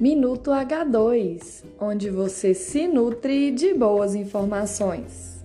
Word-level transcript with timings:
Minuto 0.00 0.50
H2, 0.50 1.62
onde 1.78 2.08
você 2.08 2.54
se 2.54 2.88
nutre 2.88 3.50
de 3.50 3.74
boas 3.74 4.14
informações. 4.14 5.42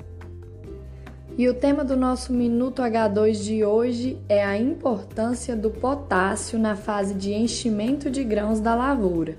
E 1.37 1.49
o 1.49 1.53
tema 1.53 1.83
do 1.83 1.97
nosso 1.97 2.31
Minuto 2.31 2.81
H2 2.81 3.33
de 3.33 3.65
hoje 3.65 4.17
é 4.29 4.45
a 4.45 4.57
importância 4.57 5.57
do 5.57 5.69
potássio 5.69 6.57
na 6.57 6.73
fase 6.73 7.13
de 7.13 7.33
enchimento 7.33 8.09
de 8.09 8.23
grãos 8.23 8.61
da 8.61 8.73
lavoura. 8.73 9.37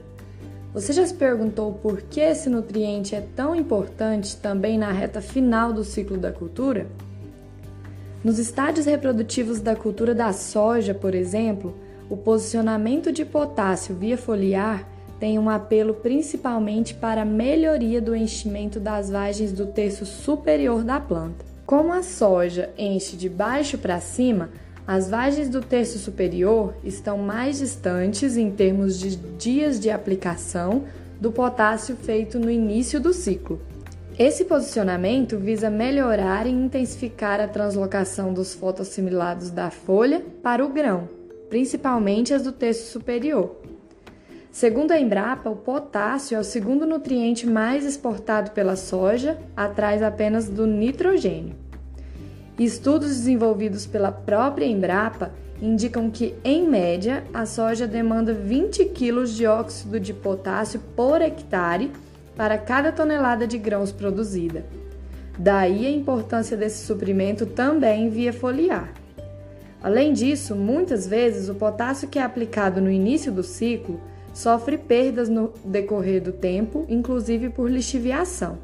Você 0.74 0.92
já 0.92 1.06
se 1.06 1.14
perguntou 1.14 1.72
por 1.72 2.02
que 2.02 2.20
esse 2.20 2.50
nutriente 2.50 3.14
é 3.14 3.26
tão 3.34 3.54
importante 3.54 4.36
também 4.36 4.76
na 4.76 4.92
reta 4.92 5.22
final 5.22 5.72
do 5.72 5.82
ciclo 5.82 6.18
da 6.18 6.30
cultura? 6.30 6.88
Nos 8.22 8.38
estádios 8.38 8.84
reprodutivos 8.84 9.62
da 9.62 9.74
cultura 9.74 10.14
da 10.14 10.34
soja, 10.34 10.92
por 10.92 11.14
exemplo, 11.14 11.74
o 12.10 12.18
posicionamento 12.18 13.10
de 13.10 13.24
potássio 13.24 13.94
via 13.94 14.18
foliar 14.18 14.94
tem 15.18 15.38
um 15.38 15.48
apelo 15.48 15.94
principalmente 15.94 16.94
para 16.94 17.22
a 17.22 17.24
melhoria 17.24 18.00
do 18.00 18.14
enchimento 18.14 18.78
das 18.78 19.10
vagens 19.10 19.52
do 19.52 19.66
terço 19.66 20.04
superior 20.04 20.84
da 20.84 21.00
planta. 21.00 21.44
Como 21.64 21.92
a 21.92 22.02
soja 22.02 22.70
enche 22.78 23.16
de 23.16 23.28
baixo 23.28 23.78
para 23.78 23.98
cima, 23.98 24.50
as 24.86 25.10
vagens 25.10 25.48
do 25.48 25.60
terço 25.60 25.98
superior 25.98 26.74
estão 26.84 27.18
mais 27.18 27.58
distantes 27.58 28.36
em 28.36 28.50
termos 28.50 28.98
de 29.00 29.16
dias 29.16 29.80
de 29.80 29.90
aplicação 29.90 30.84
do 31.20 31.32
potássio 31.32 31.96
feito 31.96 32.38
no 32.38 32.50
início 32.50 33.00
do 33.00 33.12
ciclo. 33.12 33.60
Esse 34.18 34.44
posicionamento 34.44 35.36
visa 35.38 35.68
melhorar 35.68 36.46
e 36.46 36.50
intensificar 36.50 37.40
a 37.40 37.48
translocação 37.48 38.32
dos 38.32 38.54
fotoassimilados 38.54 39.50
da 39.50 39.70
folha 39.70 40.24
para 40.42 40.64
o 40.64 40.68
grão, 40.68 41.08
principalmente 41.50 42.32
as 42.32 42.42
do 42.42 42.52
terço 42.52 42.92
superior. 42.92 43.65
Segundo 44.56 44.92
a 44.92 44.98
Embrapa, 44.98 45.50
o 45.50 45.56
potássio 45.56 46.34
é 46.34 46.40
o 46.40 46.42
segundo 46.42 46.86
nutriente 46.86 47.46
mais 47.46 47.84
exportado 47.84 48.52
pela 48.52 48.74
soja, 48.74 49.36
atrás 49.54 50.02
apenas 50.02 50.48
do 50.48 50.66
nitrogênio. 50.66 51.54
Estudos 52.58 53.08
desenvolvidos 53.08 53.84
pela 53.84 54.10
própria 54.10 54.64
Embrapa 54.64 55.30
indicam 55.60 56.10
que, 56.10 56.34
em 56.42 56.66
média, 56.66 57.22
a 57.34 57.44
soja 57.44 57.86
demanda 57.86 58.32
20 58.32 58.86
kg 58.86 59.24
de 59.26 59.46
óxido 59.46 60.00
de 60.00 60.14
potássio 60.14 60.80
por 60.96 61.20
hectare 61.20 61.92
para 62.34 62.56
cada 62.56 62.90
tonelada 62.90 63.46
de 63.46 63.58
grãos 63.58 63.92
produzida. 63.92 64.64
Daí 65.38 65.84
a 65.84 65.90
importância 65.90 66.56
desse 66.56 66.86
suprimento 66.86 67.44
também 67.44 68.08
via 68.08 68.32
foliar. 68.32 68.90
Além 69.82 70.14
disso, 70.14 70.56
muitas 70.56 71.06
vezes 71.06 71.50
o 71.50 71.54
potássio 71.54 72.08
que 72.08 72.18
é 72.18 72.22
aplicado 72.22 72.80
no 72.80 72.90
início 72.90 73.30
do 73.30 73.42
ciclo 73.42 74.00
sofre 74.36 74.76
perdas 74.76 75.30
no 75.30 75.50
decorrer 75.64 76.22
do 76.22 76.30
tempo, 76.30 76.84
inclusive 76.90 77.48
por 77.48 77.70
lixiviação. 77.70 78.58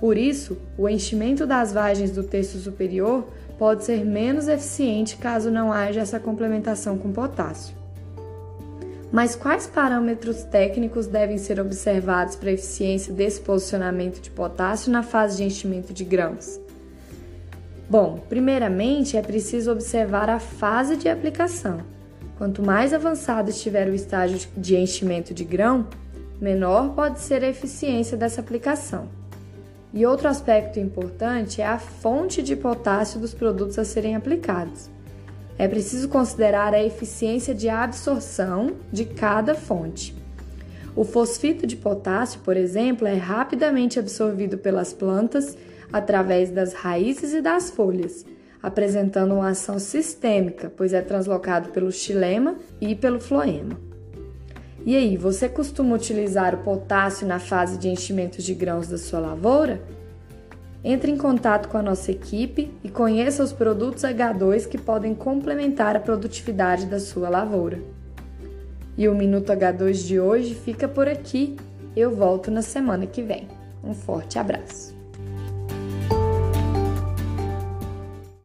Por 0.00 0.18
isso, 0.18 0.58
o 0.76 0.88
enchimento 0.88 1.46
das 1.46 1.72
vagens 1.72 2.10
do 2.10 2.24
terço 2.24 2.58
superior 2.58 3.24
pode 3.56 3.84
ser 3.84 4.04
menos 4.04 4.48
eficiente 4.48 5.16
caso 5.16 5.48
não 5.48 5.72
haja 5.72 6.00
essa 6.00 6.18
complementação 6.18 6.98
com 6.98 7.12
potássio. 7.12 7.76
Mas 9.12 9.36
quais 9.36 9.68
parâmetros 9.68 10.42
técnicos 10.42 11.06
devem 11.06 11.38
ser 11.38 11.60
observados 11.60 12.34
para 12.34 12.50
a 12.50 12.54
eficiência 12.54 13.14
desse 13.14 13.40
posicionamento 13.40 14.20
de 14.20 14.32
potássio 14.32 14.90
na 14.90 15.04
fase 15.04 15.36
de 15.36 15.44
enchimento 15.44 15.92
de 15.94 16.04
grãos? 16.04 16.60
Bom, 17.88 18.18
primeiramente 18.28 19.16
é 19.16 19.22
preciso 19.22 19.70
observar 19.70 20.28
a 20.28 20.40
fase 20.40 20.96
de 20.96 21.08
aplicação. 21.08 21.80
Quanto 22.38 22.62
mais 22.62 22.92
avançado 22.92 23.50
estiver 23.50 23.88
o 23.88 23.94
estágio 23.94 24.48
de 24.56 24.76
enchimento 24.76 25.32
de 25.32 25.42
grão, 25.42 25.86
menor 26.40 26.94
pode 26.94 27.20
ser 27.20 27.42
a 27.42 27.48
eficiência 27.48 28.16
dessa 28.16 28.40
aplicação. 28.40 29.08
E 29.92 30.04
outro 30.04 30.28
aspecto 30.28 30.78
importante 30.78 31.62
é 31.62 31.66
a 31.66 31.78
fonte 31.78 32.42
de 32.42 32.54
potássio 32.54 33.18
dos 33.18 33.32
produtos 33.32 33.78
a 33.78 33.84
serem 33.84 34.14
aplicados. 34.14 34.90
É 35.58 35.66
preciso 35.66 36.10
considerar 36.10 36.74
a 36.74 36.84
eficiência 36.84 37.54
de 37.54 37.70
absorção 37.70 38.72
de 38.92 39.06
cada 39.06 39.54
fonte. 39.54 40.14
O 40.94 41.04
fosfito 41.04 41.66
de 41.66 41.76
potássio, 41.76 42.40
por 42.40 42.56
exemplo, 42.56 43.06
é 43.06 43.14
rapidamente 43.14 43.98
absorvido 43.98 44.58
pelas 44.58 44.92
plantas 44.92 45.56
através 45.90 46.50
das 46.50 46.74
raízes 46.74 47.32
e 47.32 47.40
das 47.40 47.70
folhas, 47.70 48.26
apresentando 48.62 49.34
uma 49.34 49.50
ação 49.50 49.78
sistêmica, 49.78 50.72
pois 50.76 50.92
é 50.92 51.00
translocado 51.00 51.70
pelo 51.70 51.92
xilema 51.92 52.56
e 52.80 52.94
pelo 52.94 53.20
floema. 53.20 53.78
E 54.84 54.94
aí, 54.94 55.16
você 55.16 55.48
costuma 55.48 55.96
utilizar 55.96 56.54
o 56.54 56.58
potássio 56.58 57.26
na 57.26 57.40
fase 57.40 57.76
de 57.76 57.88
enchimento 57.88 58.40
de 58.40 58.54
grãos 58.54 58.88
da 58.88 58.96
sua 58.96 59.18
lavoura? 59.18 59.82
Entre 60.84 61.10
em 61.10 61.16
contato 61.16 61.68
com 61.68 61.76
a 61.76 61.82
nossa 61.82 62.12
equipe 62.12 62.70
e 62.84 62.88
conheça 62.88 63.42
os 63.42 63.52
produtos 63.52 64.04
H2 64.04 64.68
que 64.68 64.78
podem 64.78 65.12
complementar 65.12 65.96
a 65.96 66.00
produtividade 66.00 66.86
da 66.86 67.00
sua 67.00 67.28
lavoura. 67.28 67.80
E 68.96 69.08
o 69.08 69.14
Minuto 69.14 69.52
H2 69.52 70.06
de 70.06 70.20
hoje 70.20 70.54
fica 70.54 70.86
por 70.86 71.08
aqui. 71.08 71.56
Eu 71.96 72.14
volto 72.14 72.50
na 72.52 72.62
semana 72.62 73.06
que 73.06 73.22
vem. 73.22 73.48
Um 73.82 73.92
forte 73.92 74.38
abraço. 74.38 74.95